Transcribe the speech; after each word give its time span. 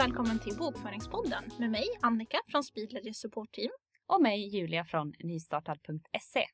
välkommen 0.00 0.38
till 0.38 0.56
Bokföringspodden 0.56 1.44
med 1.58 1.70
mig 1.70 1.84
Annika 2.00 2.38
från 2.48 2.64
Speedledgers 2.64 3.16
supportteam. 3.16 3.70
Och 4.06 4.22
mig 4.22 4.56
Julia 4.56 4.84
från 4.84 5.12
nystartad.se. 5.18 6.46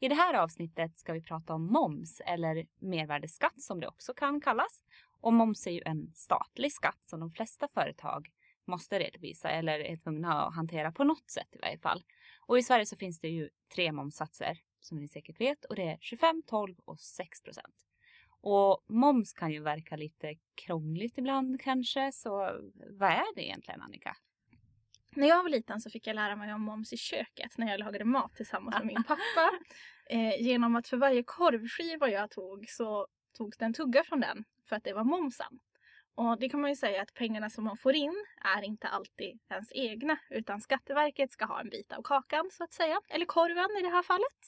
I 0.00 0.08
det 0.08 0.14
här 0.14 0.34
avsnittet 0.34 0.98
ska 0.98 1.12
vi 1.12 1.22
prata 1.22 1.54
om 1.54 1.72
moms 1.72 2.20
eller 2.26 2.66
mervärdesskatt 2.80 3.62
som 3.62 3.80
det 3.80 3.88
också 3.88 4.14
kan 4.14 4.40
kallas. 4.40 4.82
Och 5.20 5.32
moms 5.32 5.66
är 5.66 5.70
ju 5.70 5.82
en 5.84 6.12
statlig 6.14 6.72
skatt 6.72 7.02
som 7.06 7.20
de 7.20 7.30
flesta 7.30 7.68
företag 7.68 8.28
måste 8.66 8.98
redovisa 8.98 9.50
eller 9.50 9.78
är 9.78 9.96
tvungna 9.96 10.42
att 10.42 10.54
hantera 10.54 10.92
på 10.92 11.04
något 11.04 11.30
sätt 11.30 11.48
i 11.52 11.58
varje 11.58 11.78
fall. 11.78 12.02
Och 12.46 12.58
i 12.58 12.62
Sverige 12.62 12.86
så 12.86 12.96
finns 12.96 13.20
det 13.20 13.28
ju 13.28 13.48
tre 13.74 13.92
momssatser 13.92 14.58
som 14.80 14.98
ni 14.98 15.08
säkert 15.08 15.40
vet 15.40 15.64
och 15.64 15.74
det 15.74 15.88
är 15.88 15.98
25, 16.00 16.42
12 16.46 16.74
och 16.84 17.00
6 17.00 17.42
procent. 17.42 17.89
Och 18.40 18.84
moms 18.88 19.32
kan 19.32 19.52
ju 19.52 19.62
verka 19.62 19.96
lite 19.96 20.34
krångligt 20.54 21.18
ibland 21.18 21.60
kanske, 21.60 22.12
så 22.12 22.30
vad 22.90 23.10
är 23.10 23.34
det 23.34 23.44
egentligen 23.44 23.82
Annika? 23.82 24.16
När 25.16 25.28
jag 25.28 25.42
var 25.42 25.50
liten 25.50 25.80
så 25.80 25.90
fick 25.90 26.06
jag 26.06 26.14
lära 26.14 26.36
mig 26.36 26.54
om 26.54 26.62
moms 26.62 26.92
i 26.92 26.96
köket 26.96 27.58
när 27.58 27.70
jag 27.70 27.80
lagade 27.80 28.04
mat 28.04 28.34
tillsammans 28.34 28.76
med 28.78 28.86
min 28.86 29.04
pappa. 29.04 29.50
Eh, 30.12 30.42
genom 30.42 30.76
att 30.76 30.88
för 30.88 30.96
varje 30.96 31.22
korvskiva 31.22 32.08
jag 32.08 32.30
tog 32.30 32.64
så 32.68 33.06
togs 33.38 33.58
det 33.58 33.64
en 33.64 33.72
tugga 33.72 34.04
från 34.04 34.20
den 34.20 34.44
för 34.68 34.76
att 34.76 34.84
det 34.84 34.92
var 34.92 35.04
momsen. 35.04 35.60
Och 36.14 36.38
det 36.40 36.48
kan 36.48 36.60
man 36.60 36.70
ju 36.70 36.76
säga 36.76 37.02
att 37.02 37.14
pengarna 37.14 37.50
som 37.50 37.64
man 37.64 37.76
får 37.76 37.94
in 37.94 38.24
är 38.56 38.62
inte 38.62 38.88
alltid 38.88 39.38
ens 39.50 39.72
egna 39.72 40.18
utan 40.30 40.60
Skatteverket 40.60 41.32
ska 41.32 41.44
ha 41.44 41.60
en 41.60 41.68
bit 41.68 41.92
av 41.92 42.02
kakan 42.02 42.48
så 42.52 42.64
att 42.64 42.72
säga. 42.72 43.00
Eller 43.08 43.26
korven 43.26 43.78
i 43.78 43.82
det 43.82 43.88
här 43.88 44.02
fallet. 44.02 44.38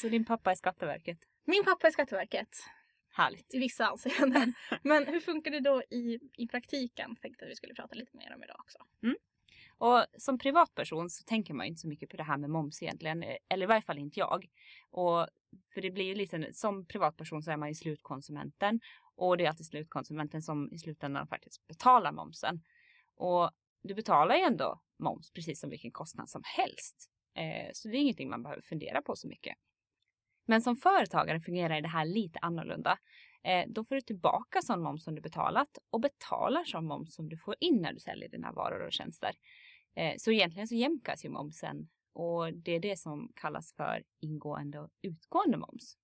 Så 0.00 0.08
din 0.08 0.24
pappa 0.24 0.50
är 0.50 0.54
Skatteverket? 0.54 1.18
Min 1.44 1.64
pappa 1.64 1.86
är 1.86 1.90
Skatteverket. 1.90 2.48
Härligt. 3.12 3.54
I 3.54 3.58
vissa 3.58 3.90
avseenden. 3.90 4.54
Men 4.82 5.06
hur 5.06 5.20
funkar 5.20 5.50
det 5.50 5.60
då 5.60 5.82
i, 5.82 6.18
i 6.36 6.46
praktiken? 6.46 7.16
Tänkte 7.16 7.44
att 7.44 7.50
vi 7.50 7.56
skulle 7.56 7.74
prata 7.74 7.94
lite 7.94 8.16
mer 8.16 8.34
om 8.34 8.44
idag 8.44 8.56
också. 8.60 8.78
Mm. 9.02 9.16
Och 9.78 10.06
som 10.18 10.38
privatperson 10.38 11.10
så 11.10 11.24
tänker 11.24 11.54
man 11.54 11.66
inte 11.66 11.80
så 11.80 11.88
mycket 11.88 12.10
på 12.10 12.16
det 12.16 12.22
här 12.22 12.38
med 12.38 12.50
moms 12.50 12.82
egentligen. 12.82 13.24
Eller 13.48 13.62
i 13.62 13.66
varje 13.66 13.82
fall 13.82 13.98
inte 13.98 14.20
jag. 14.20 14.50
Och 14.90 15.26
för 15.74 15.80
det 15.80 15.90
blir 15.90 16.04
ju 16.04 16.14
lite, 16.14 16.52
som 16.52 16.86
privatperson 16.86 17.42
så 17.42 17.50
är 17.50 17.56
man 17.56 17.68
ju 17.68 17.74
slutkonsumenten. 17.74 18.80
Och 19.14 19.36
det 19.36 19.44
är 19.44 19.48
alltid 19.48 19.66
slutkonsumenten 19.66 20.42
som 20.42 20.72
i 20.72 20.78
slutändan 20.78 21.26
faktiskt 21.26 21.66
betalar 21.66 22.12
momsen. 22.12 22.60
Och 23.14 23.50
du 23.82 23.94
betalar 23.94 24.34
ju 24.34 24.42
ändå 24.42 24.80
moms 24.98 25.30
precis 25.30 25.60
som 25.60 25.70
vilken 25.70 25.90
kostnad 25.90 26.28
som 26.28 26.42
helst. 26.44 27.10
Eh, 27.34 27.70
så 27.72 27.88
det 27.88 27.96
är 27.96 28.00
ingenting 28.00 28.30
man 28.30 28.42
behöver 28.42 28.62
fundera 28.62 29.02
på 29.02 29.16
så 29.16 29.28
mycket. 29.28 29.56
Men 30.46 30.62
som 30.62 30.76
företagare 30.76 31.40
fungerar 31.40 31.80
det 31.80 31.88
här 31.88 32.04
lite 32.04 32.38
annorlunda. 32.38 32.98
Eh, 33.44 33.64
då 33.68 33.84
får 33.84 33.94
du 33.94 34.00
tillbaka 34.00 34.62
sån 34.62 34.82
moms 34.82 35.04
som 35.04 35.14
du 35.14 35.20
betalat 35.20 35.78
och 35.90 36.00
betalar 36.00 36.64
sån 36.64 36.86
moms 36.86 37.14
som 37.14 37.28
du 37.28 37.36
får 37.36 37.54
in 37.60 37.82
när 37.82 37.92
du 37.92 37.98
säljer 37.98 38.28
dina 38.28 38.52
varor 38.52 38.86
och 38.86 38.92
tjänster. 38.92 39.32
Eh, 39.96 40.14
så 40.18 40.32
egentligen 40.32 40.68
så 40.68 40.74
jämkas 40.74 41.24
ju 41.24 41.28
momsen 41.28 41.88
och 42.12 42.54
det 42.54 42.72
är 42.72 42.80
det 42.80 42.98
som 42.98 43.32
kallas 43.34 43.74
för 43.74 44.02
ingående 44.20 44.80
och 44.80 44.90
utgående 45.02 45.56
moms. 45.56 45.96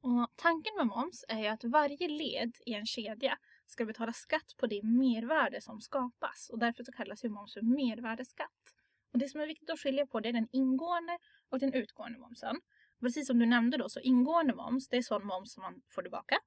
Och 0.00 0.32
tanken 0.36 0.72
med 0.76 0.86
moms 0.86 1.24
är 1.28 1.38
ju 1.38 1.46
att 1.46 1.64
varje 1.64 2.08
led 2.08 2.56
i 2.66 2.74
en 2.74 2.86
kedja 2.86 3.38
ska 3.66 3.84
betala 3.84 4.12
skatt 4.12 4.54
på 4.58 4.66
det 4.66 4.82
mervärde 4.82 5.60
som 5.60 5.80
skapas 5.80 6.50
och 6.52 6.58
därför 6.58 6.84
så 6.84 6.92
kallas 6.92 7.24
ju 7.24 7.28
moms 7.28 7.54
för 7.54 7.62
mervärdesskatt. 7.62 8.62
Och 9.12 9.18
det 9.18 9.28
som 9.28 9.40
är 9.40 9.46
viktigt 9.46 9.70
att 9.70 9.80
skilja 9.80 10.06
på 10.06 10.20
det 10.20 10.28
är 10.28 10.32
den 10.32 10.48
ingående 10.52 11.18
och 11.48 11.58
den 11.58 11.72
utgående 11.72 12.18
momsen. 12.18 12.60
Precis 13.02 13.26
som 13.26 13.38
du 13.38 13.46
nämnde 13.46 13.76
då 13.76 13.88
så 13.88 14.00
ingående 14.00 14.54
moms 14.54 14.88
det 14.88 14.96
är 14.96 15.02
sån 15.02 15.26
moms 15.26 15.52
som 15.52 15.62
man 15.62 15.82
får 15.88 16.02
tillbaka 16.02 16.38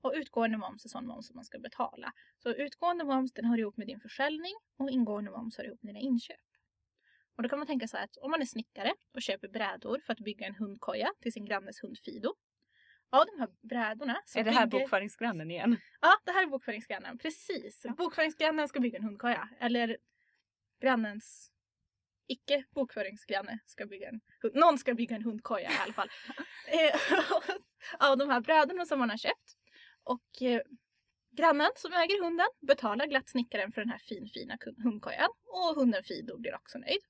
och 0.00 0.12
utgående 0.14 0.58
moms 0.58 0.84
är 0.84 0.88
sån 0.88 1.06
moms 1.06 1.26
som 1.26 1.36
man 1.36 1.44
ska 1.44 1.58
betala. 1.58 2.12
Så 2.38 2.54
utgående 2.54 3.04
moms 3.04 3.32
den 3.32 3.44
hör 3.44 3.58
ihop 3.58 3.76
med 3.76 3.86
din 3.86 4.00
försäljning 4.00 4.52
och 4.76 4.90
ingående 4.90 5.30
moms 5.30 5.56
hör 5.56 5.64
ihop 5.64 5.82
med 5.82 5.94
dina 5.94 6.00
inköp. 6.00 6.40
Och 7.36 7.42
då 7.42 7.48
kan 7.48 7.58
man 7.58 7.66
tänka 7.66 7.88
så 7.88 7.96
här 7.96 8.04
att 8.04 8.16
om 8.16 8.30
man 8.30 8.40
är 8.40 8.46
snickare 8.46 8.94
och 9.14 9.22
köper 9.22 9.48
brädor 9.48 10.00
för 10.06 10.12
att 10.12 10.20
bygga 10.20 10.46
en 10.46 10.54
hundkoja 10.54 11.12
till 11.20 11.32
sin 11.32 11.44
grannes 11.44 11.82
hund 11.82 11.98
Fido. 11.98 12.34
Av 13.10 13.26
de 13.26 13.40
här 13.40 13.48
brädorna. 13.60 14.22
Är 14.36 14.44
det 14.44 14.50
här 14.50 14.66
bygger... 14.66 14.84
bokföringsgrannen 14.84 15.50
igen? 15.50 15.76
Ja, 16.00 16.16
det 16.24 16.32
här 16.32 16.42
är 16.42 16.46
bokföringsgrannen. 16.46 17.18
Precis. 17.18 17.82
Ja. 17.84 17.94
Bokföringsgrannen 17.94 18.68
ska 18.68 18.80
bygga 18.80 18.98
en 18.98 19.04
hundkoja. 19.04 19.48
Eller 19.60 19.96
grannens 20.80 21.51
icke 22.26 22.64
bokföringsgranne 22.70 23.58
ska 23.66 23.86
bygga 23.86 24.08
en 24.08 24.20
hund. 24.42 24.54
Någon 24.54 24.78
ska 24.78 24.94
bygga 24.94 25.16
en 25.16 25.22
hundkoja 25.22 25.70
i 25.70 25.78
alla 25.84 25.92
fall. 25.92 26.08
Eh, 26.66 27.00
av 28.10 28.18
de 28.18 28.30
här 28.30 28.40
brädorna 28.40 28.86
som 28.86 28.98
man 28.98 29.10
har 29.10 29.16
köpt. 29.16 29.56
Och 30.04 30.42
eh, 30.42 30.60
grannen 31.30 31.70
som 31.76 31.92
äger 31.92 32.22
hunden 32.24 32.46
betalar 32.60 33.06
glatt 33.06 33.28
snickaren 33.28 33.72
för 33.72 33.80
den 33.80 33.90
här 33.90 33.98
fin 33.98 34.28
fina 34.34 34.58
hundkojan. 34.82 35.30
Och 35.46 35.74
hunden 35.76 36.02
Fido 36.02 36.38
blir 36.38 36.54
också 36.54 36.78
nöjd. 36.78 37.00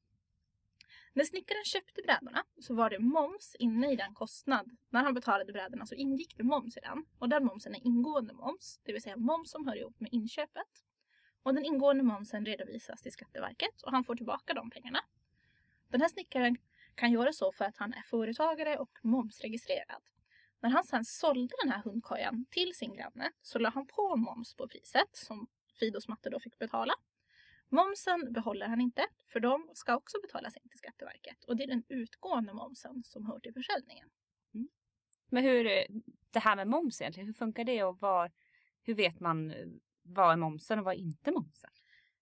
När 1.15 1.25
snickaren 1.25 1.65
köpte 1.65 2.03
brädorna 2.03 2.45
så 2.61 2.75
var 2.75 2.91
det 2.91 2.99
moms 2.99 3.56
inne 3.59 3.93
i 3.93 3.97
den 3.97 4.15
kostnad. 4.15 4.77
När 4.91 5.03
han 5.03 5.15
betalade 5.15 5.53
brädorna 5.53 5.87
så 5.87 5.95
ingick 5.95 6.37
det 6.37 6.43
moms 6.43 6.77
i 6.77 6.81
den. 6.81 7.05
Och 7.19 7.28
den 7.28 7.45
momsen 7.45 7.75
är 7.75 7.87
ingående 7.87 8.34
moms, 8.34 8.81
det 8.83 8.93
vill 8.93 9.03
säga 9.03 9.17
moms 9.17 9.51
som 9.51 9.67
hör 9.67 9.77
ihop 9.77 10.01
med 10.01 10.09
inköpet. 10.12 10.69
Och 11.42 11.54
den 11.54 11.64
ingående 11.64 12.03
momsen 12.03 12.47
redovisas 12.47 13.03
till 13.03 13.12
Skatteverket 13.12 13.82
och 13.82 13.92
han 13.92 14.04
får 14.04 14.16
tillbaka 14.16 14.54
de 14.54 14.70
pengarna. 14.70 15.00
Den 15.88 16.00
här 16.00 16.08
snickaren 16.08 16.56
kan 16.94 17.12
göra 17.12 17.32
så 17.32 17.53
för 17.53 17.64
att 17.64 17.76
han 17.76 17.94
är 17.94 18.03
företagare 18.03 18.78
och 18.78 18.98
momsregistrerad. 19.03 20.03
När 20.60 20.70
han 20.70 20.84
sedan 20.84 21.04
sålde 21.04 21.54
den 21.62 21.72
här 21.72 21.82
hundkojan 21.82 22.44
till 22.50 22.75
sin 22.75 22.94
granne 22.94 23.30
så 23.42 23.58
la 23.58 23.70
han 23.70 23.86
på 23.86 24.16
moms 24.16 24.54
på 24.54 24.69
priset 24.69 25.08
som 25.12 25.47
Fidos 25.78 26.08
matte 26.08 26.30
då 26.30 26.41
fick 26.41 26.58
betala. 26.58 26.94
Momsen 27.69 28.32
behåller 28.32 28.66
han 28.66 28.80
inte, 28.80 29.06
för 29.26 29.41
de 29.41 29.70
ska 29.74 29.97
också 29.97 30.19
betalas 30.22 30.56
in 30.56 30.69
till 30.69 30.78
Skatteverket. 30.78 31.44
Och 31.44 31.56
det 31.56 31.62
är 31.62 31.69
den 31.69 31.84
utgående 31.88 32.53
momsen 32.53 33.03
som 33.04 33.26
hör 33.26 33.41
till 33.41 33.53
försäljningen. 33.53 34.09
Mm. 34.54 34.69
Men 35.28 35.44
hur, 35.44 35.66
eh, 35.66 35.84
det 36.30 36.38
här 36.38 36.56
med 36.56 36.69
moms 36.69 37.00
egentligen, 37.00 37.26
hur 37.26 37.34
funkar 37.34 37.64
det 37.64 37.84
och 37.84 38.00
var, 38.00 38.32
hur 38.82 38.94
vet 38.94 39.20
man 39.20 39.50
eh, 39.50 39.66
vad 40.03 40.33
är 40.33 40.37
momsen 40.37 40.79
och 40.79 40.85
vad 40.85 40.95
är 40.95 40.99
inte 40.99 41.33
momsen? 41.33 41.71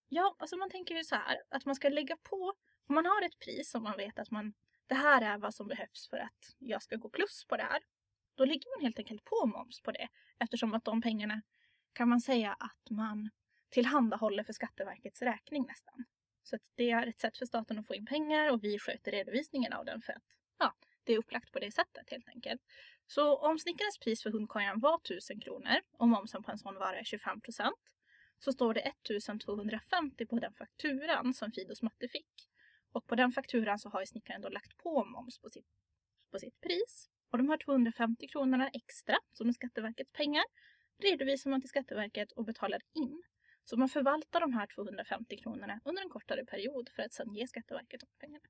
Ja, 0.08 0.36
alltså 0.38 0.56
man 0.56 0.70
tänker 0.70 0.94
ju 0.94 1.04
så 1.04 1.14
här 1.14 1.42
att 1.48 1.64
man 1.64 1.74
ska 1.74 1.88
lägga 1.88 2.16
på, 2.16 2.54
om 2.86 2.94
man 2.94 3.06
har 3.06 3.22
ett 3.26 3.38
pris 3.38 3.70
som 3.70 3.82
man 3.82 3.96
vet 3.96 4.18
att 4.18 4.30
man, 4.30 4.52
det 4.86 4.94
här 4.94 5.22
är 5.22 5.38
vad 5.38 5.54
som 5.54 5.68
behövs 5.68 6.08
för 6.08 6.16
att 6.16 6.56
jag 6.58 6.82
ska 6.82 6.96
gå 6.96 7.08
plus 7.08 7.44
på 7.48 7.56
det 7.56 7.62
här. 7.62 7.82
Då 8.34 8.44
lägger 8.44 8.76
man 8.76 8.84
helt 8.84 8.98
enkelt 8.98 9.24
på 9.24 9.46
moms 9.46 9.80
på 9.80 9.92
det 9.92 10.08
eftersom 10.38 10.74
att 10.74 10.84
de 10.84 11.02
pengarna 11.02 11.42
kan 11.92 12.08
man 12.08 12.20
säga 12.20 12.52
att 12.52 12.90
man 12.90 13.30
tillhandahåller 13.70 14.44
för 14.44 14.52
Skatteverkets 14.52 15.22
räkning 15.22 15.66
nästan. 15.66 16.04
Så 16.42 16.56
att 16.56 16.62
det 16.74 16.90
är 16.90 17.06
ett 17.06 17.20
sätt 17.20 17.36
för 17.38 17.46
staten 17.46 17.78
att 17.78 17.86
få 17.86 17.94
in 17.94 18.06
pengar 18.06 18.52
och 18.52 18.64
vi 18.64 18.78
sköter 18.78 19.10
redovisningen 19.10 19.72
av 19.72 19.84
den 19.84 20.02
för 20.02 20.12
att 20.12 20.22
ja, 20.58 20.74
det 21.10 21.14
är 21.14 21.18
upplagt 21.18 21.52
på 21.52 21.58
det 21.58 21.72
sättet 21.72 22.10
helt 22.10 22.28
enkelt. 22.28 22.60
Så 23.06 23.36
om 23.36 23.58
snickarens 23.58 23.98
pris 23.98 24.22
för 24.22 24.30
hundkojan 24.30 24.80
var 24.80 25.00
1000 25.04 25.40
kronor 25.40 25.78
och 25.98 26.08
momsen 26.08 26.42
på 26.42 26.50
en 26.50 26.58
sån 26.58 26.74
vara 26.74 26.98
är 26.98 27.04
25 27.04 27.40
procent 27.40 27.82
så 28.38 28.52
står 28.52 28.74
det 28.74 28.80
1250 28.80 30.26
på 30.26 30.38
den 30.38 30.52
fakturan 30.52 31.34
som 31.34 31.52
Fidos 31.52 31.82
matte 31.82 32.08
fick. 32.08 32.32
Och 32.92 33.06
på 33.06 33.14
den 33.14 33.32
fakturan 33.32 33.78
så 33.78 33.88
har 33.88 34.00
ju 34.00 34.06
snickaren 34.06 34.42
då 34.42 34.48
lagt 34.48 34.76
på 34.76 35.04
moms 35.04 35.38
på 35.38 35.48
sitt, 35.50 35.66
på 36.32 36.38
sitt 36.38 36.60
pris. 36.60 37.08
Och 37.30 37.38
de 37.38 37.48
här 37.48 37.56
250 37.56 38.28
kronorna 38.28 38.68
extra, 38.68 39.16
som 39.32 39.48
är 39.48 39.52
Skatteverkets 39.52 40.12
pengar, 40.12 40.44
redovisar 41.02 41.50
man 41.50 41.60
till 41.60 41.68
Skatteverket 41.68 42.32
och 42.32 42.44
betalar 42.44 42.80
in. 42.94 43.22
Så 43.64 43.76
man 43.76 43.88
förvaltar 43.88 44.40
de 44.40 44.52
här 44.52 44.66
250 44.66 45.36
kronorna 45.36 45.80
under 45.84 46.02
en 46.02 46.10
kortare 46.10 46.44
period 46.44 46.88
för 46.96 47.02
att 47.02 47.12
sedan 47.12 47.34
ge 47.34 47.46
Skatteverket 47.46 48.00
de 48.00 48.06
pengarna. 48.18 48.46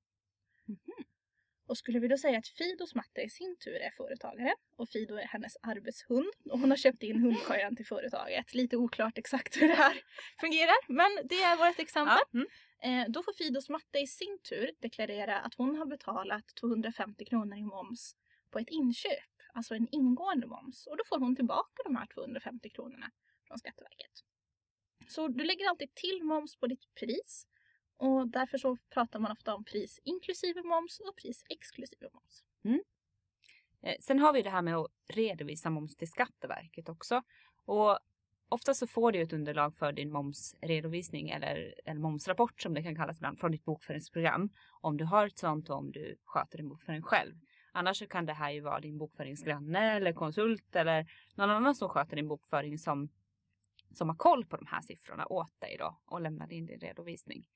Och 1.70 1.78
skulle 1.78 1.98
vi 1.98 2.08
då 2.08 2.18
säga 2.18 2.38
att 2.38 2.48
Fidos 2.48 2.94
matte 2.94 3.20
i 3.20 3.30
sin 3.30 3.56
tur 3.56 3.74
är 3.74 3.90
företagare 3.90 4.54
och 4.76 4.88
Fido 4.88 5.14
är 5.14 5.26
hennes 5.26 5.56
arbetshund 5.62 6.32
och 6.50 6.58
hon 6.58 6.70
har 6.70 6.76
köpt 6.76 7.02
in 7.02 7.20
hundkojan 7.20 7.76
till 7.76 7.86
företaget. 7.86 8.54
Lite 8.54 8.76
oklart 8.76 9.18
exakt 9.18 9.56
hur 9.56 9.68
det 9.68 9.74
här 9.74 9.94
fungerar 10.40 10.76
men 10.88 11.28
det 11.28 11.34
är 11.42 11.56
vårt 11.56 11.78
exempel. 11.78 12.18
Ja. 12.30 12.38
Mm. 12.38 12.46
Eh, 12.82 13.12
då 13.12 13.22
får 13.22 13.32
Fidos 13.32 13.68
matte 13.68 13.98
i 13.98 14.06
sin 14.06 14.38
tur 14.48 14.70
deklarera 14.80 15.38
att 15.38 15.54
hon 15.54 15.76
har 15.76 15.86
betalat 15.86 16.54
250 16.60 17.24
kronor 17.24 17.56
i 17.58 17.62
moms 17.62 18.16
på 18.50 18.58
ett 18.58 18.70
inköp, 18.70 19.32
alltså 19.54 19.74
en 19.74 19.88
ingående 19.90 20.46
moms. 20.46 20.86
Och 20.86 20.96
då 20.96 21.04
får 21.04 21.18
hon 21.18 21.36
tillbaka 21.36 21.82
de 21.84 21.96
här 21.96 22.06
250 22.06 22.70
kronorna 22.70 23.10
från 23.48 23.58
Skatteverket. 23.58 24.12
Så 25.08 25.28
du 25.28 25.44
lägger 25.44 25.68
alltid 25.68 25.94
till 25.94 26.22
moms 26.22 26.56
på 26.56 26.66
ditt 26.66 26.94
pris 26.94 27.46
och 28.00 28.28
därför 28.28 28.58
så 28.58 28.76
pratar 28.76 29.18
man 29.18 29.32
ofta 29.32 29.54
om 29.54 29.64
pris 29.64 30.00
inklusive 30.04 30.62
moms 30.62 31.00
och 31.00 31.16
pris 31.16 31.44
exklusive 31.48 32.08
moms. 32.12 32.44
Mm. 32.64 32.80
Eh, 33.82 33.96
sen 34.00 34.18
har 34.18 34.32
vi 34.32 34.42
det 34.42 34.50
här 34.50 34.62
med 34.62 34.76
att 34.76 34.86
redovisa 35.08 35.70
moms 35.70 35.96
till 35.96 36.08
Skatteverket 36.08 36.88
också. 36.88 37.22
Och 37.64 37.98
ofta 38.48 38.74
så 38.74 38.86
får 38.86 39.12
du 39.12 39.20
ett 39.20 39.32
underlag 39.32 39.76
för 39.76 39.92
din 39.92 40.12
momsredovisning 40.12 41.30
eller 41.30 41.74
en 41.84 42.00
momsrapport 42.00 42.60
som 42.60 42.74
det 42.74 42.82
kan 42.82 42.96
kallas 42.96 43.16
ibland 43.16 43.38
från 43.38 43.52
ditt 43.52 43.64
bokföringsprogram. 43.64 44.50
Om 44.80 44.96
du 44.96 45.04
har 45.04 45.26
ett 45.26 45.38
sånt 45.38 45.70
och 45.70 45.76
om 45.76 45.92
du 45.92 46.16
sköter 46.24 46.58
din 46.58 46.68
bokföring 46.68 47.02
själv. 47.02 47.34
Annars 47.72 47.98
så 47.98 48.06
kan 48.06 48.26
det 48.26 48.32
här 48.32 48.50
ju 48.50 48.60
vara 48.60 48.80
din 48.80 48.98
bokföringsgranne 48.98 49.96
eller 49.96 50.12
konsult 50.12 50.76
eller 50.76 51.06
någon 51.34 51.50
annan 51.50 51.74
som 51.74 51.88
sköter 51.88 52.16
din 52.16 52.28
bokföring 52.28 52.78
som 52.78 53.08
som 53.92 54.08
har 54.08 54.16
koll 54.16 54.46
på 54.46 54.56
de 54.56 54.66
här 54.66 54.80
siffrorna 54.80 55.26
åt 55.26 55.60
dig 55.60 55.76
då 55.78 56.00
och 56.04 56.20
lämnar 56.20 56.52
in 56.52 56.66
din 56.66 56.80
redovisning. 56.80 57.46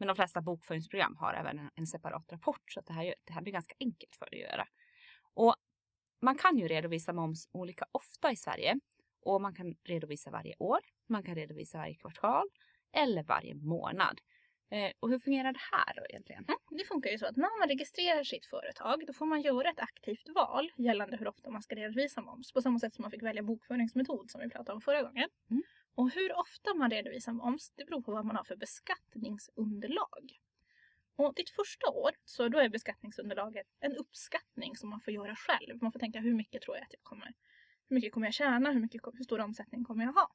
Men 0.00 0.06
de 0.06 0.16
flesta 0.16 0.40
bokföringsprogram 0.40 1.16
har 1.16 1.34
även 1.34 1.70
en, 1.74 1.86
separat 1.86 2.32
rapport 2.32 2.72
så 2.72 2.80
att 2.80 2.86
det, 2.86 2.92
här, 2.92 3.14
det 3.24 3.32
här 3.32 3.42
blir 3.42 3.52
ganska 3.52 3.74
enkelt 3.80 4.16
för 4.16 4.30
dig 4.30 4.44
att 4.44 4.50
göra. 4.50 4.66
Och 5.34 5.54
man 6.20 6.38
kan 6.38 6.58
ju 6.58 6.68
redovisa 6.68 7.12
moms 7.12 7.48
olika 7.52 7.84
ofta 7.92 8.32
i 8.32 8.36
Sverige 8.36 8.80
och 9.22 9.40
man 9.40 9.54
kan 9.54 9.74
redovisa 9.84 10.30
varje 10.30 10.54
år, 10.58 10.78
man 11.08 11.22
kan 11.22 11.34
redovisa 11.34 11.78
varje 11.78 11.94
kvartal 11.94 12.48
eller 12.92 13.22
varje 13.22 13.54
månad. 13.54 14.20
Eh, 14.70 14.92
och 15.00 15.10
hur 15.10 15.18
fungerar 15.18 15.52
det 15.52 15.60
här 15.72 15.94
då 15.96 16.02
egentligen? 16.08 16.44
Mm, 16.44 16.58
det 16.78 16.84
funkar 16.84 17.10
ju 17.10 17.18
så 17.18 17.26
att 17.26 17.36
när 17.36 17.58
man 17.58 17.68
registrerar 17.68 18.24
sitt 18.24 18.46
företag 18.46 19.06
då 19.06 19.12
får 19.12 19.26
man 19.26 19.42
göra 19.42 19.68
ett 19.68 19.80
aktivt 19.80 20.28
val 20.34 20.70
gällande 20.76 21.16
hur 21.16 21.28
ofta 21.28 21.50
man 21.50 21.62
ska 21.62 21.74
redovisa 21.74 22.22
moms. 22.22 22.52
På 22.52 22.62
samma 22.62 22.78
sätt 22.78 22.94
som 22.94 23.02
man 23.02 23.10
fick 23.10 23.22
välja 23.22 23.42
bokföringsmetod 23.42 24.30
som 24.30 24.40
vi 24.40 24.50
pratade 24.50 24.72
om 24.72 24.80
förra 24.80 25.02
gången. 25.02 25.28
Mm. 25.50 25.62
Och 26.00 26.10
hur 26.10 26.38
ofta 26.38 26.74
man 26.74 26.90
redovisar 26.90 27.32
moms 27.32 27.72
det 27.76 27.84
beror 27.84 28.02
på 28.02 28.12
vad 28.12 28.24
man 28.24 28.36
har 28.36 28.44
för 28.44 28.56
beskattningsunderlag. 28.56 30.40
Och 31.16 31.34
ditt 31.34 31.50
första 31.50 31.90
år 31.90 32.10
så 32.24 32.48
då 32.48 32.58
är 32.58 32.68
beskattningsunderlaget 32.68 33.66
en 33.80 33.96
uppskattning 33.96 34.76
som 34.76 34.90
man 34.90 35.00
får 35.00 35.12
göra 35.12 35.36
själv. 35.36 35.82
Man 35.82 35.92
får 35.92 35.98
tänka 36.00 36.20
hur 36.20 36.34
mycket 36.34 36.62
tror 36.62 36.76
jag 36.76 36.84
att 36.84 36.92
jag 36.92 37.02
kommer, 37.02 37.34
hur 37.88 37.94
mycket 37.94 38.12
kommer 38.12 38.26
jag 38.26 38.34
tjäna, 38.34 38.70
hur, 38.72 38.80
mycket, 38.80 39.02
hur 39.14 39.24
stor 39.24 39.40
omsättning 39.40 39.84
kommer 39.84 40.04
jag 40.04 40.12
ha. 40.12 40.30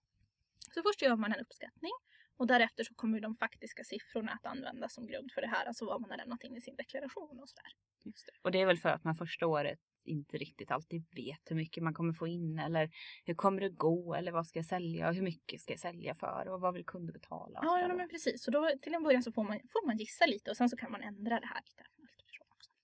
Så 0.73 0.81
först 0.81 1.01
gör 1.01 1.15
man 1.15 1.33
en 1.33 1.39
uppskattning 1.39 1.91
och 2.37 2.47
därefter 2.47 2.83
så 2.83 2.93
kommer 2.93 3.19
de 3.19 3.35
faktiska 3.35 3.83
siffrorna 3.83 4.31
att 4.31 4.45
användas 4.45 4.93
som 4.93 5.07
grund 5.07 5.31
för 5.31 5.41
det 5.41 5.47
här, 5.47 5.65
alltså 5.65 5.85
vad 5.85 6.01
man 6.01 6.09
har 6.09 6.17
lämnat 6.17 6.43
in 6.43 6.55
i 6.55 6.61
sin 6.61 6.75
deklaration 6.75 7.39
och 7.39 7.49
sådär. 7.49 7.71
Just 8.03 8.25
det. 8.25 8.31
Och 8.41 8.51
det 8.51 8.61
är 8.61 8.65
väl 8.65 8.77
för 8.77 8.89
att 8.89 9.03
man 9.03 9.15
första 9.15 9.47
året 9.47 9.79
inte 10.07 10.37
riktigt 10.37 10.71
alltid 10.71 11.03
vet 11.15 11.41
hur 11.45 11.55
mycket 11.55 11.83
man 11.83 11.93
kommer 11.93 12.13
få 12.13 12.27
in 12.27 12.59
eller 12.59 12.91
hur 13.25 13.33
kommer 13.33 13.61
det 13.61 13.69
gå 13.69 14.15
eller 14.15 14.31
vad 14.31 14.47
ska 14.47 14.59
jag 14.59 14.65
sälja 14.65 15.09
och 15.09 15.15
hur 15.15 15.21
mycket 15.21 15.61
ska 15.61 15.73
jag 15.73 15.79
sälja 15.79 16.15
för 16.15 16.47
och 16.47 16.61
vad 16.61 16.73
vill 16.73 16.85
kunder 16.85 17.13
betala? 17.13 17.59
Ja, 17.63 17.79
ja 17.79 17.95
men 17.95 18.09
precis. 18.09 18.43
Så 18.43 18.51
då 18.51 18.71
till 18.81 18.93
en 18.93 19.03
början 19.03 19.23
så 19.23 19.31
får 19.31 19.43
man, 19.43 19.59
får 19.59 19.85
man 19.85 19.97
gissa 19.97 20.25
lite 20.25 20.51
och 20.51 20.57
sen 20.57 20.69
så 20.69 20.77
kan 20.77 20.91
man 20.91 21.01
ändra 21.01 21.39
det 21.39 21.47
här 21.47 21.61
lite. 21.65 21.83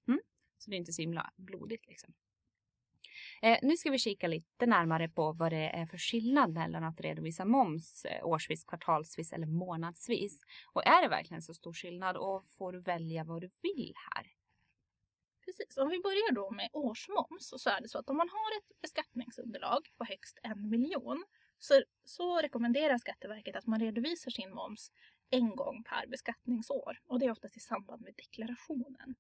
Mm. 0.08 0.20
Så 0.58 0.70
det 0.70 0.76
är 0.76 0.78
inte 0.78 0.94
så 0.94 1.02
himla 1.02 1.34
blodigt 1.38 1.88
liksom. 1.88 2.14
Eh, 3.42 3.58
nu 3.62 3.78
ska 3.78 3.92
vi 3.92 4.00
kika 4.00 4.28
lite 4.28 4.66
närmare 4.66 5.10
på 5.10 5.32
vad 5.32 5.52
det 5.52 5.70
är 5.70 5.86
för 5.86 5.98
skillnad 5.98 6.54
mellan 6.54 6.84
att 6.84 7.02
redovisa 7.02 7.46
moms 7.46 8.06
eh, 8.06 8.26
årsvis, 8.26 8.64
kvartalsvis 8.64 9.34
eller 9.34 9.48
månadsvis. 9.48 10.42
Och 10.74 10.88
är 10.88 11.02
det 11.02 11.10
verkligen 11.10 11.42
så 11.42 11.54
stor 11.54 11.74
skillnad 11.74 12.18
och 12.18 12.48
får 12.48 12.72
du 12.72 12.82
välja 12.82 13.24
vad 13.24 13.42
du 13.42 13.50
vill 13.62 13.94
här? 14.16 14.41
Precis, 15.52 15.78
om 15.78 15.90
vi 15.90 16.00
börjar 16.00 16.32
då 16.32 16.52
med 16.52 16.70
årsmoms 16.74 17.54
så 17.64 17.70
är 17.70 17.82
det 17.82 17.90
så 17.90 18.00
att 18.00 18.10
om 18.10 18.18
man 18.18 18.30
har 18.30 18.58
ett 18.58 18.82
beskattningsunderlag 18.82 19.94
på 19.98 20.06
högst 20.06 20.40
en 20.44 20.70
miljon 20.70 21.24
så, 21.60 21.84
så 22.06 22.38
rekommenderar 22.38 22.98
Skatteverket 22.98 23.56
att 23.56 23.68
man 23.68 23.80
redovisar 23.80 24.32
sin 24.32 24.54
moms 24.54 24.92
en 25.30 25.56
gång 25.56 25.84
per 25.84 26.08
beskattningsår 26.08 27.00
och 27.08 27.20
det 27.20 27.26
är 27.26 27.32
oftast 27.32 27.58
i 27.58 27.60
samband 27.60 28.02
med 28.02 28.14
deklarationen. 28.16 29.16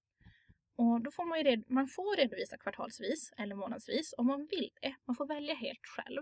Och 0.75 1.01
då 1.01 1.11
får 1.11 1.25
man, 1.25 1.39
ju 1.39 1.63
man 1.67 1.87
får 1.87 2.17
redovisa 2.17 2.57
kvartalsvis 2.57 3.33
eller 3.37 3.55
månadsvis 3.55 4.13
om 4.17 4.27
man 4.27 4.47
vill 4.51 4.71
det. 4.81 4.95
Man 5.05 5.15
får 5.15 5.25
välja 5.25 5.55
helt 5.55 5.85
själv. 5.85 6.21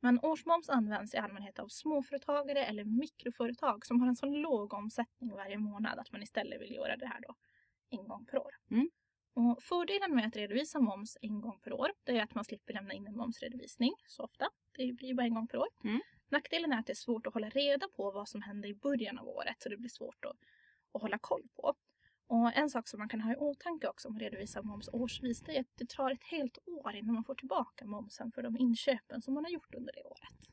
Men 0.00 0.20
årsmoms 0.22 0.68
används 0.68 1.14
i 1.14 1.16
allmänhet 1.16 1.58
av 1.58 1.68
småföretagare 1.68 2.64
eller 2.64 2.84
mikroföretag 2.84 3.86
som 3.86 4.00
har 4.00 4.08
en 4.08 4.16
så 4.16 4.26
låg 4.26 4.72
omsättning 4.72 5.30
varje 5.30 5.58
månad 5.58 5.98
att 5.98 6.12
man 6.12 6.22
istället 6.22 6.60
vill 6.60 6.74
göra 6.74 6.96
det 6.96 7.06
här 7.06 7.20
då 7.20 7.34
en 7.90 8.08
gång 8.08 8.26
per 8.26 8.38
år. 8.38 8.54
Mm. 8.70 8.90
Och 9.36 9.62
fördelen 9.62 10.14
med 10.14 10.26
att 10.26 10.36
redovisa 10.36 10.80
moms 10.80 11.18
en 11.20 11.40
gång 11.40 11.60
per 11.64 11.72
år 11.72 11.92
det 12.04 12.18
är 12.18 12.22
att 12.22 12.34
man 12.34 12.44
slipper 12.44 12.72
lämna 12.74 12.94
in 12.94 13.06
en 13.06 13.16
momsredovisning 13.16 13.92
så 14.06 14.22
ofta. 14.22 14.48
Det 14.76 14.92
blir 14.92 15.08
ju 15.08 15.14
bara 15.14 15.26
en 15.26 15.34
gång 15.34 15.48
per 15.48 15.58
år. 15.58 15.68
Mm. 15.84 16.00
Nackdelen 16.28 16.72
är 16.72 16.78
att 16.78 16.86
det 16.86 16.92
är 16.92 16.94
svårt 16.94 17.26
att 17.26 17.34
hålla 17.34 17.48
reda 17.48 17.88
på 17.88 18.10
vad 18.10 18.28
som 18.28 18.42
händer 18.42 18.68
i 18.68 18.74
början 18.74 19.18
av 19.18 19.28
året 19.28 19.56
så 19.58 19.68
det 19.68 19.76
blir 19.76 19.88
svårt 19.88 20.24
att, 20.24 20.36
att 20.92 21.02
hålla 21.02 21.18
koll 21.18 21.42
på. 21.56 21.74
Och 22.26 22.56
en 22.56 22.70
sak 22.70 22.88
som 22.88 22.98
man 22.98 23.08
kan 23.08 23.20
ha 23.20 23.32
i 23.32 23.36
åtanke 23.36 23.88
också 23.88 24.08
om 24.08 24.16
att 24.16 24.22
redovisa 24.22 24.62
moms 24.62 24.88
årsvis 24.92 25.40
det 25.40 25.56
är 25.56 25.60
att 25.60 25.76
det 25.76 25.88
tar 25.88 26.10
ett 26.10 26.24
helt 26.24 26.58
år 26.66 26.94
innan 26.94 27.14
man 27.14 27.24
får 27.24 27.34
tillbaka 27.34 27.86
momsen 27.86 28.32
för 28.32 28.42
de 28.42 28.56
inköpen 28.56 29.22
som 29.22 29.34
man 29.34 29.44
har 29.44 29.50
gjort 29.50 29.74
under 29.74 29.92
det 29.92 30.02
året. 30.02 30.48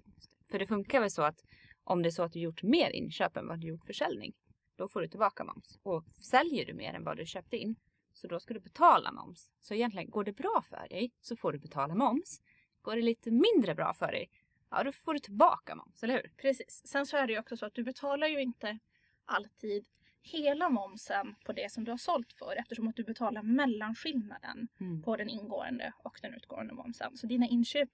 För 0.51 0.59
det 0.59 0.67
funkar 0.67 0.99
väl 0.99 1.11
så 1.11 1.21
att 1.21 1.43
om 1.83 2.01
det 2.01 2.09
är 2.09 2.11
så 2.11 2.23
att 2.23 2.33
du 2.33 2.39
gjort 2.39 2.63
mer 2.63 2.89
inköp 2.89 3.37
än 3.37 3.47
vad 3.47 3.59
du 3.59 3.67
gjort 3.67 3.85
försäljning, 3.85 4.33
då 4.75 4.87
får 4.87 5.01
du 5.01 5.07
tillbaka 5.07 5.43
moms. 5.43 5.79
Och 5.83 6.03
säljer 6.21 6.65
du 6.65 6.73
mer 6.73 6.93
än 6.93 7.03
vad 7.03 7.17
du 7.17 7.25
köpte 7.25 7.57
in, 7.57 7.75
så 8.13 8.27
då 8.27 8.39
ska 8.39 8.53
du 8.53 8.59
betala 8.59 9.11
moms. 9.11 9.51
Så 9.61 9.73
egentligen, 9.73 10.09
går 10.09 10.23
det 10.23 10.33
bra 10.33 10.63
för 10.69 10.87
dig 10.89 11.11
så 11.21 11.35
får 11.35 11.51
du 11.51 11.59
betala 11.59 11.95
moms. 11.95 12.41
Går 12.81 12.95
det 12.95 13.01
lite 13.01 13.31
mindre 13.31 13.75
bra 13.75 13.93
för 13.93 14.11
dig, 14.11 14.29
ja 14.69 14.83
då 14.83 14.91
får 14.91 15.13
du 15.13 15.19
tillbaka 15.19 15.75
moms, 15.75 16.03
eller 16.03 16.13
hur? 16.13 16.31
Precis. 16.37 16.81
Sen 16.85 17.05
så 17.05 17.17
är 17.17 17.27
det 17.27 17.33
ju 17.33 17.39
också 17.39 17.57
så 17.57 17.65
att 17.65 17.73
du 17.73 17.83
betalar 17.83 18.27
ju 18.27 18.41
inte 18.41 18.79
alltid 19.25 19.85
hela 20.21 20.69
momsen 20.69 21.35
på 21.45 21.53
det 21.53 21.71
som 21.71 21.83
du 21.83 21.91
har 21.91 21.97
sålt 21.97 22.33
för 22.33 22.55
eftersom 22.59 22.87
att 22.87 22.95
du 22.95 23.03
betalar 23.03 23.43
mellanskillnaden 23.43 24.67
mm. 24.79 25.01
på 25.01 25.17
den 25.17 25.29
ingående 25.29 25.93
och 25.97 26.19
den 26.21 26.33
utgående 26.33 26.73
momsen. 26.73 27.17
Så 27.17 27.27
dina 27.27 27.47
inköp, 27.47 27.89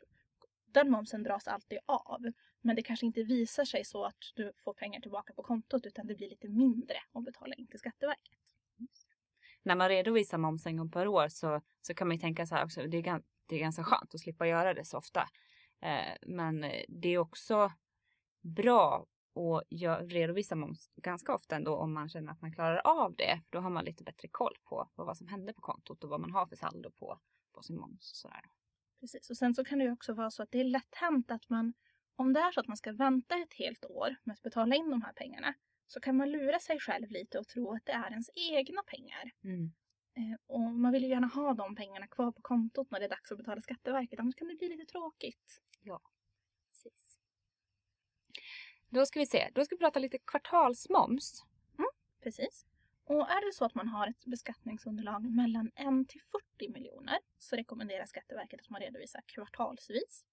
den 0.66 0.92
momsen 0.92 1.24
dras 1.24 1.48
alltid 1.48 1.80
av. 1.86 2.32
Men 2.62 2.76
det 2.76 2.82
kanske 2.82 3.06
inte 3.06 3.24
visar 3.24 3.66
sig 3.66 3.86
så 3.86 4.06
att 4.06 4.32
du 4.36 4.52
får 4.56 4.74
pengar 4.74 5.00
tillbaka 5.02 5.34
på 5.34 5.44
kontot 5.44 5.86
utan 5.86 6.08
det 6.08 6.16
blir 6.16 6.30
lite 6.30 6.50
mindre 6.50 6.96
att 7.12 7.24
betala 7.24 7.54
in 7.54 7.68
till 7.68 7.80
Skatteverket. 7.80 8.40
När 9.64 9.76
man 9.76 9.90
redovisar 9.90 10.38
moms 10.38 10.66
en 10.66 10.78
gång 10.78 10.92
per 10.92 11.08
år 11.08 11.28
så, 11.28 11.62
så 11.82 11.94
kan 11.94 12.08
man 12.08 12.18
ju 12.18 12.22
tänka 12.22 12.46
så 12.46 12.56
här 12.56 12.66
också, 12.66 12.88
det 12.88 12.98
är, 12.98 13.24
det 13.46 13.56
är 13.56 13.60
ganska 13.60 13.84
skönt 13.84 14.16
att 14.16 14.22
slippa 14.22 14.48
göra 14.48 14.74
det 14.74 14.86
så 14.86 14.98
ofta. 14.98 15.30
Eh, 15.82 16.16
men 16.22 16.66
det 16.88 17.10
är 17.10 17.18
också 17.18 17.72
bra 18.42 19.08
att 19.36 19.64
gör, 19.70 20.04
redovisa 20.08 20.56
moms 20.56 20.90
ganska 20.96 21.34
ofta 21.34 21.56
ändå 21.56 21.76
om 21.76 21.94
man 21.94 22.10
känner 22.10 22.32
att 22.32 22.42
man 22.42 22.54
klarar 22.54 22.82
av 22.86 23.16
det. 23.16 23.42
Då 23.50 23.60
har 23.60 23.70
man 23.70 23.86
lite 23.86 24.04
bättre 24.04 24.28
koll 24.28 24.58
på, 24.64 24.90
på 24.96 25.04
vad 25.04 25.18
som 25.18 25.28
händer 25.28 25.54
på 25.54 25.62
kontot 25.62 26.04
och 26.04 26.10
vad 26.10 26.20
man 26.20 26.32
har 26.32 26.48
för 26.48 26.56
saldo 26.56 26.92
på, 26.92 27.20
på 27.54 27.64
sin 27.64 27.78
moms. 27.78 28.12
Sådär. 28.14 28.42
Precis, 29.00 29.30
och 29.30 29.38
sen 29.38 29.56
så 29.56 29.66
kan 29.66 29.80
det 29.80 29.86
ju 29.86 29.92
också 29.92 30.14
vara 30.14 30.32
så 30.32 30.44
att 30.44 30.52
det 30.52 30.60
är 30.60 30.64
lätt 30.64 30.96
hänt 30.96 31.32
att 31.32 31.50
man, 31.50 31.74
om 32.16 32.34
det 32.34 32.40
är 32.40 32.52
så 32.52 32.60
att 32.60 32.68
man 32.68 32.78
ska 32.78 32.92
vänta 32.92 33.36
ett 33.36 33.54
helt 33.54 33.86
år 33.86 34.16
med 34.24 34.34
att 34.34 34.42
betala 34.42 34.76
in 34.76 34.90
de 34.90 35.02
här 35.02 35.14
pengarna, 35.14 35.54
så 35.92 36.00
kan 36.00 36.18
man 36.18 36.32
lura 36.32 36.60
sig 36.60 36.80
själv 36.80 37.12
lite 37.12 37.40
och 37.40 37.48
tro 37.48 37.74
att 37.74 37.86
det 37.86 37.92
är 37.92 38.12
ens 38.12 38.30
egna 38.36 38.84
pengar. 38.84 39.32
Mm. 39.44 39.72
Eh, 40.14 40.38
och 40.48 40.62
man 40.62 40.92
vill 40.92 41.04
ju 41.04 41.10
gärna 41.10 41.28
ha 41.28 41.54
de 41.54 41.76
pengarna 41.76 42.08
kvar 42.08 42.32
på 42.32 42.42
kontot 42.42 42.92
när 42.92 43.00
det 43.00 43.06
är 43.06 43.10
dags 43.10 43.32
att 43.32 43.38
betala 43.38 43.62
Skatteverket, 43.62 44.20
annars 44.20 44.36
kan 44.36 44.48
det 44.48 44.56
bli 44.56 44.70
lite 44.70 44.86
tråkigt. 44.86 45.62
Ja, 45.82 46.02
precis. 46.70 47.18
Då 48.90 49.06
ska 49.06 49.20
vi 49.20 49.26
se, 49.26 49.50
då 49.54 49.66
ska 49.66 49.76
vi 49.76 49.80
prata 49.80 50.00
lite 50.00 50.18
kvartalsmoms. 50.18 51.46
Mm, 51.78 51.90
precis. 52.24 52.66
Och 53.04 53.30
är 53.30 53.46
det 53.46 53.54
så 53.54 53.66
att 53.66 53.76
man 53.76 53.88
har 53.88 54.08
ett 54.08 54.26
beskattningsunderlag 54.26 55.24
mellan 55.24 55.72
1 55.76 56.10
till 56.10 56.22
40 56.58 56.72
miljoner 56.74 57.20
så 57.38 57.56
rekommenderar 57.56 58.06
Skatteverket 58.06 58.62
att 58.62 58.70
man 58.70 58.82
redovisar 58.82 59.22
kvartalsvis. 59.26 60.26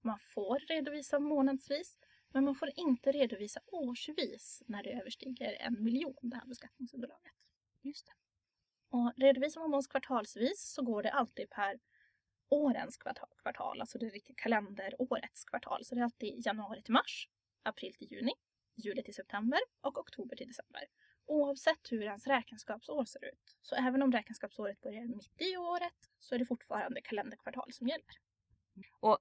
Man 0.00 0.18
får 0.18 0.58
redovisa 0.58 1.18
månadsvis 1.18 1.98
men 2.32 2.44
man 2.44 2.54
får 2.54 2.70
inte 2.76 3.12
redovisa 3.12 3.60
årsvis 3.66 4.62
när 4.66 4.82
det 4.82 4.92
överstiger 4.92 5.56
en 5.60 5.84
miljon, 5.84 6.16
det 6.20 6.36
här 6.36 6.46
beskattningsunderlaget. 6.46 7.32
Just 7.82 8.06
det. 8.06 8.12
Och 8.88 9.12
redovisar 9.16 9.60
man 9.60 9.70
moms 9.70 9.86
kvartalsvis 9.86 10.60
så 10.60 10.82
går 10.82 11.02
det 11.02 11.12
alltid 11.12 11.50
per 11.50 11.80
årens 12.48 12.96
kvartal, 12.96 13.28
kvartal 13.42 13.80
alltså 13.80 13.98
det 13.98 14.08
riktiga 14.08 14.34
kalenderårets 14.36 15.44
kvartal. 15.44 15.84
Så 15.84 15.94
det 15.94 16.00
är 16.00 16.04
alltid 16.04 16.46
januari 16.46 16.82
till 16.82 16.92
mars 16.92 17.28
april 17.62 17.94
till 17.94 18.12
juni, 18.12 18.32
juli 18.74 19.02
till 19.02 19.14
september 19.14 19.60
och 19.80 19.98
oktober 19.98 20.36
till 20.36 20.46
december. 20.46 20.84
Oavsett 21.26 21.92
hur 21.92 22.02
ens 22.02 22.26
räkenskapsår 22.26 23.04
ser 23.04 23.24
ut. 23.24 23.56
Så 23.62 23.74
även 23.74 24.02
om 24.02 24.12
räkenskapsåret 24.12 24.80
börjar 24.80 25.06
mitt 25.06 25.40
i 25.40 25.56
året 25.56 26.10
så 26.18 26.34
är 26.34 26.38
det 26.38 26.44
fortfarande 26.46 27.00
kalenderkvartal 27.00 27.72
som 27.72 27.88
gäller. 27.88 28.16
Och 29.00 29.18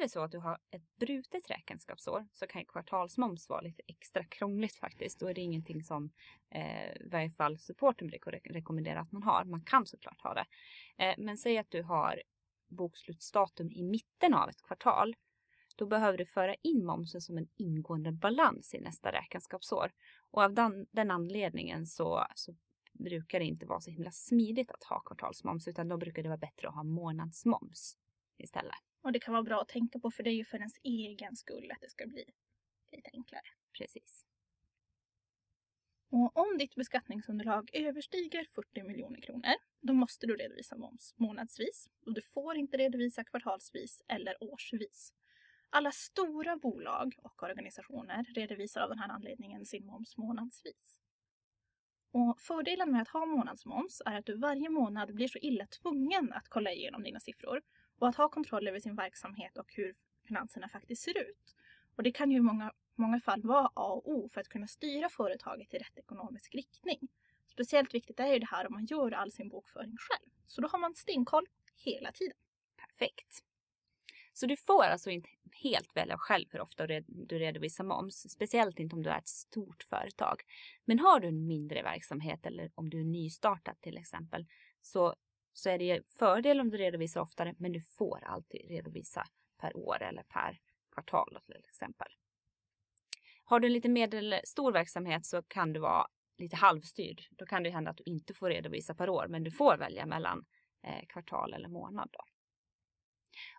är 0.00 0.04
det 0.04 0.08
så 0.08 0.20
att 0.20 0.32
du 0.32 0.38
har 0.38 0.58
ett 0.70 0.96
brutet 0.96 1.50
räkenskapsår 1.50 2.26
så 2.32 2.46
kan 2.46 2.64
kvartalsmoms 2.64 3.48
vara 3.48 3.60
lite 3.60 3.82
extra 3.86 4.24
krångligt 4.24 4.76
faktiskt. 4.76 5.20
Då 5.20 5.26
är 5.26 5.34
det 5.34 5.40
ingenting 5.40 5.84
som 5.84 6.10
eh, 6.50 6.90
i 6.90 7.08
varje 7.10 7.30
fall 7.30 7.58
supporten 7.58 8.10
rekommenderar 8.44 9.00
att 9.00 9.12
man 9.12 9.22
har. 9.22 9.44
Man 9.44 9.64
kan 9.64 9.86
såklart 9.86 10.20
ha 10.22 10.34
det. 10.34 10.46
Eh, 11.04 11.14
men 11.18 11.36
säg 11.36 11.58
att 11.58 11.70
du 11.70 11.82
har 11.82 12.22
bokslutsdatum 12.68 13.70
i 13.70 13.82
mitten 13.82 14.34
av 14.34 14.48
ett 14.48 14.62
kvartal 14.62 15.16
då 15.76 15.86
behöver 15.86 16.18
du 16.18 16.26
föra 16.26 16.54
in 16.54 16.86
momsen 16.86 17.20
som 17.20 17.38
en 17.38 17.48
ingående 17.56 18.12
balans 18.12 18.74
i 18.74 18.80
nästa 18.80 19.12
räkenskapsår. 19.12 19.92
Och 20.30 20.42
av 20.42 20.54
den, 20.54 20.86
den 20.90 21.10
anledningen 21.10 21.86
så, 21.86 22.26
så 22.34 22.54
brukar 22.92 23.38
det 23.38 23.44
inte 23.44 23.66
vara 23.66 23.80
så 23.80 23.90
himla 23.90 24.10
smidigt 24.10 24.70
att 24.70 24.84
ha 24.84 25.00
kvartalsmoms 25.00 25.68
utan 25.68 25.88
då 25.88 25.96
brukar 25.96 26.22
det 26.22 26.28
vara 26.28 26.38
bättre 26.38 26.68
att 26.68 26.74
ha 26.74 26.82
månadsmoms 26.82 27.96
istället. 28.38 28.89
Och 29.02 29.12
det 29.12 29.20
kan 29.20 29.32
vara 29.32 29.42
bra 29.42 29.60
att 29.60 29.68
tänka 29.68 29.98
på 29.98 30.10
för 30.10 30.22
det 30.22 30.30
är 30.30 30.34
ju 30.34 30.44
för 30.44 30.58
ens 30.58 30.78
egen 30.82 31.36
skull 31.36 31.70
att 31.72 31.80
det 31.80 31.90
ska 31.90 32.06
bli 32.06 32.24
lite 32.92 33.10
enklare. 33.12 33.46
Precis. 33.78 34.24
Och 36.12 36.36
om 36.36 36.58
ditt 36.58 36.74
beskattningsunderlag 36.74 37.70
överstiger 37.72 38.44
40 38.54 38.82
miljoner 38.82 39.20
kronor, 39.20 39.54
då 39.80 39.92
måste 39.92 40.26
du 40.26 40.36
redovisa 40.36 40.76
moms 40.76 41.14
månadsvis. 41.16 41.88
Och 42.06 42.14
du 42.14 42.22
får 42.22 42.56
inte 42.56 42.76
redovisa 42.76 43.24
kvartalsvis 43.24 44.02
eller 44.08 44.34
årsvis. 44.40 45.12
Alla 45.70 45.92
stora 45.92 46.56
bolag 46.56 47.14
och 47.22 47.42
organisationer 47.42 48.24
redovisar 48.34 48.80
av 48.80 48.88
den 48.88 48.98
här 48.98 49.08
anledningen 49.08 49.66
sin 49.66 49.86
moms 49.86 50.16
månadsvis. 50.16 50.98
Och 52.12 52.40
fördelen 52.40 52.92
med 52.92 53.02
att 53.02 53.08
ha 53.08 53.26
månadsmoms 53.26 54.02
är 54.06 54.18
att 54.18 54.26
du 54.26 54.34
varje 54.34 54.70
månad 54.70 55.14
blir 55.14 55.28
så 55.28 55.38
illa 55.38 55.66
tvungen 55.66 56.32
att 56.32 56.48
kolla 56.48 56.72
igenom 56.72 57.02
dina 57.02 57.20
siffror 57.20 57.62
och 58.00 58.08
att 58.08 58.16
ha 58.16 58.28
kontroll 58.28 58.68
över 58.68 58.80
sin 58.80 58.96
verksamhet 58.96 59.58
och 59.58 59.74
hur 59.74 59.94
finanserna 60.26 60.68
faktiskt 60.68 61.02
ser 61.02 61.18
ut. 61.18 61.56
Och 61.96 62.02
det 62.02 62.12
kan 62.12 62.30
ju 62.30 62.36
i 62.36 62.40
många, 62.40 62.72
många 62.94 63.20
fall 63.20 63.42
vara 63.42 63.70
A 63.74 63.92
och 63.92 64.10
O 64.10 64.28
för 64.28 64.40
att 64.40 64.48
kunna 64.48 64.66
styra 64.66 65.08
företaget 65.08 65.74
i 65.74 65.78
rätt 65.78 65.98
ekonomisk 65.98 66.54
riktning. 66.54 67.08
Speciellt 67.46 67.94
viktigt 67.94 68.20
är 68.20 68.32
ju 68.32 68.38
det 68.38 68.46
här 68.50 68.66
om 68.66 68.72
man 68.72 68.84
gör 68.84 69.10
all 69.10 69.32
sin 69.32 69.48
bokföring 69.48 69.96
själv. 69.96 70.30
Så 70.46 70.60
då 70.60 70.68
har 70.68 70.78
man 70.78 70.94
stenkoll 70.94 71.46
hela 71.76 72.12
tiden. 72.12 72.36
Perfekt. 72.76 73.44
Så 74.32 74.46
du 74.46 74.56
får 74.56 74.82
alltså 74.84 75.10
inte 75.10 75.28
helt 75.52 75.96
välja 75.96 76.18
själv 76.18 76.46
hur 76.50 76.60
ofta 76.60 76.86
du 77.06 77.38
redovisar 77.38 77.84
moms, 77.84 78.30
speciellt 78.30 78.78
inte 78.78 78.96
om 78.96 79.02
du 79.02 79.10
är 79.10 79.18
ett 79.18 79.28
stort 79.28 79.82
företag. 79.82 80.42
Men 80.84 80.98
har 80.98 81.20
du 81.20 81.28
en 81.28 81.46
mindre 81.46 81.82
verksamhet 81.82 82.46
eller 82.46 82.70
om 82.74 82.90
du 82.90 83.00
är 83.00 83.04
nystartad 83.04 83.80
till 83.80 83.98
exempel 83.98 84.46
så, 84.82 85.14
så 85.60 85.70
är 85.70 85.78
det 85.78 86.10
fördel 86.18 86.60
om 86.60 86.70
du 86.70 86.76
redovisar 86.76 87.20
oftare, 87.20 87.54
men 87.58 87.72
du 87.72 87.80
får 87.80 88.24
alltid 88.24 88.68
redovisa 88.68 89.24
per 89.60 89.76
år 89.76 90.02
eller 90.02 90.22
per 90.22 90.58
kvartal 90.94 91.38
till 91.46 91.64
exempel. 91.68 92.08
Har 93.44 93.60
du 93.60 93.66
en 93.66 93.72
lite 93.72 93.88
medelstor 93.88 94.72
verksamhet 94.72 95.26
så 95.26 95.42
kan 95.42 95.72
du 95.72 95.80
vara 95.80 96.06
lite 96.40 96.56
halvstyrd. 96.56 97.22
Då 97.30 97.46
kan 97.46 97.62
det 97.62 97.70
hända 97.70 97.90
att 97.90 97.96
du 97.96 98.02
inte 98.06 98.34
får 98.34 98.50
redovisa 98.50 98.94
per 98.94 99.08
år, 99.08 99.26
men 99.28 99.44
du 99.44 99.50
får 99.50 99.76
välja 99.76 100.06
mellan 100.06 100.44
eh, 100.82 101.06
kvartal 101.08 101.54
eller 101.54 101.68
månad. 101.68 102.08
Då. 102.12 102.20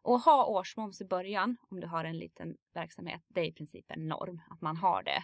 Och 0.01 0.19
ha 0.19 0.45
årsmoms 0.45 1.01
i 1.01 1.05
början 1.05 1.57
om 1.69 1.79
du 1.79 1.87
har 1.87 2.05
en 2.05 2.17
liten 2.17 2.57
verksamhet, 2.73 3.21
det 3.27 3.41
är 3.41 3.45
i 3.45 3.53
princip 3.53 3.91
en 3.91 4.07
norm 4.07 4.41
att 4.49 4.61
man 4.61 4.77
har 4.77 5.03
det. 5.03 5.23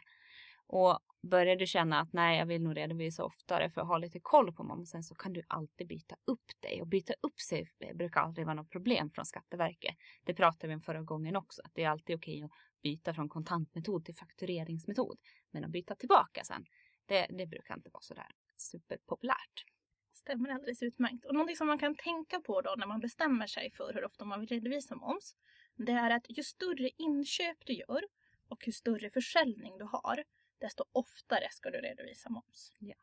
Och 0.67 0.99
börjar 1.21 1.55
du 1.55 1.67
känna 1.67 1.99
att 1.99 2.13
nej, 2.13 2.39
jag 2.39 2.45
vill 2.45 2.61
nog 2.61 2.77
redovisa 2.77 3.23
oftare 3.23 3.69
för 3.69 3.81
att 3.81 3.87
ha 3.87 3.97
lite 3.97 4.19
koll 4.19 4.53
på 4.53 4.63
momsen 4.63 5.03
så 5.03 5.15
kan 5.15 5.33
du 5.33 5.41
alltid 5.47 5.87
byta 5.87 6.15
upp 6.25 6.51
dig. 6.59 6.81
Och 6.81 6.87
byta 6.87 7.13
upp 7.21 7.39
sig 7.39 7.69
eh, 7.79 7.95
brukar 7.95 8.21
aldrig 8.21 8.45
vara 8.45 8.55
något 8.55 8.69
problem 8.69 9.09
från 9.09 9.25
Skatteverket. 9.25 9.95
Det 10.23 10.33
pratade 10.33 10.67
vi 10.67 10.73
om 10.73 10.81
förra 10.81 11.01
gången 11.01 11.35
också, 11.35 11.61
att 11.65 11.71
det 11.73 11.83
är 11.83 11.89
alltid 11.89 12.15
okej 12.15 12.43
att 12.43 12.51
byta 12.83 13.13
från 13.13 13.29
kontantmetod 13.29 14.05
till 14.05 14.15
faktureringsmetod. 14.15 15.17
Men 15.51 15.65
att 15.65 15.71
byta 15.71 15.95
tillbaka 15.95 16.43
sen, 16.43 16.65
det, 17.05 17.27
det 17.29 17.47
brukar 17.47 17.75
inte 17.75 17.89
vara 17.93 18.01
sådär 18.01 18.27
superpopulärt. 18.57 19.65
Stämmer 20.13 20.49
alldeles 20.49 20.83
utmärkt. 20.83 21.25
Och 21.25 21.33
någonting 21.33 21.55
som 21.55 21.67
man 21.67 21.79
kan 21.79 21.95
tänka 21.95 22.39
på 22.39 22.61
då 22.61 22.75
när 22.77 22.87
man 22.87 22.99
bestämmer 22.99 23.47
sig 23.47 23.71
för 23.71 23.93
hur 23.93 24.05
ofta 24.05 24.25
man 24.25 24.39
vill 24.39 24.49
redovisa 24.49 24.95
moms, 24.95 25.35
det 25.75 25.91
är 25.91 26.09
att 26.09 26.25
ju 26.29 26.43
större 26.43 26.89
inköp 26.97 27.57
du 27.65 27.73
gör 27.73 28.01
och 28.49 28.67
ju 28.67 28.71
större 28.71 29.09
försäljning 29.09 29.77
du 29.77 29.83
har, 29.83 30.23
desto 30.59 30.85
oftare 30.91 31.47
ska 31.51 31.69
du 31.69 31.77
redovisa 31.77 32.29
moms. 32.29 32.73
Ja. 32.79 32.95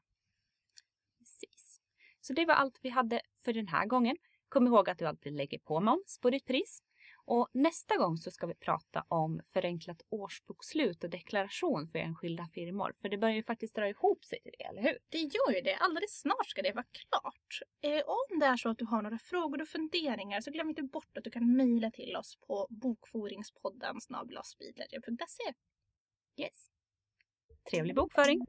Precis. 1.19 1.81
Så 2.21 2.33
det 2.33 2.47
var 2.47 2.55
allt 2.55 2.79
vi 2.83 2.89
hade 2.89 3.21
för 3.45 3.53
den 3.53 3.69
här 3.69 3.87
gången. 3.87 4.17
Kom 4.49 4.67
ihåg 4.67 4.91
att 4.91 4.99
du 4.99 5.07
alltid 5.07 5.33
lägger 5.33 5.59
på 5.59 5.81
moms 5.81 6.19
på 6.23 6.31
ditt 6.31 6.45
pris. 6.45 6.83
Och 7.27 7.49
nästa 7.53 7.97
gång 7.97 8.17
så 8.17 8.31
ska 8.31 8.47
vi 8.47 8.55
prata 8.55 9.05
om 9.09 9.41
förenklat 9.47 10.03
årsbokslut 10.09 11.05
och 11.05 11.11
deklaration 11.11 11.89
för 11.89 11.99
enskilda 11.99 12.47
firmor. 12.47 12.93
För 13.01 13.09
det 13.09 13.19
börjar 13.19 13.35
ju 13.35 13.43
faktiskt 13.43 13.75
dra 13.75 13.89
ihop 13.89 14.25
sig 14.25 14.41
till 14.41 14.53
det, 14.59 14.65
eller 14.65 14.83
hur? 14.83 14.99
Det 15.09 15.19
gör 15.19 15.55
ju 15.55 15.61
det. 15.61 15.77
Alldeles 15.77 16.21
snart 16.21 16.47
ska 16.47 16.63
det 16.63 16.73
vara 16.73 16.85
klart. 16.85 17.61
Eh, 17.81 18.03
om 18.07 18.39
det 18.41 18.47
är 18.47 18.57
så 18.57 18.69
att 18.69 18.79
du 18.79 18.85
har 18.85 19.03
några 19.03 19.19
frågor 19.19 19.63
och 19.63 19.69
funderingar 19.69 20.41
så 20.41 20.51
glöm 20.51 20.69
inte 20.69 20.83
bort 20.83 21.17
att 21.17 21.25
du 21.25 21.31
kan 21.31 21.57
mejla 21.57 21.91
till 21.91 22.17
oss 22.17 22.37
på 22.37 22.67
bokforingspodden 22.71 24.01
snabel 24.01 24.39
Yes. 26.37 26.74
Trevlig 27.71 27.95
bokföring! 27.95 28.41